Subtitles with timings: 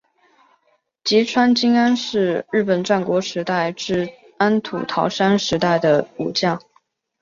[1.03, 6.59] 吉川经安是日本战国时代至安土桃山时代的武将。